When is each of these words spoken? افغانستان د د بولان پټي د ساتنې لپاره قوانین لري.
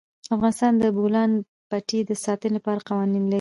افغانستان 0.35 0.71
د 0.77 0.81
د 0.83 0.85
بولان 0.97 1.31
پټي 1.69 1.99
د 2.05 2.11
ساتنې 2.23 2.53
لپاره 2.57 2.85
قوانین 2.89 3.23
لري. 3.25 3.29